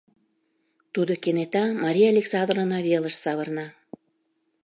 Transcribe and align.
—тудо 0.93 1.13
кенета 1.23 1.63
Мария 1.83 2.07
Александровна 2.13 2.77
велыш 2.87 3.15
савырна. 3.23 3.67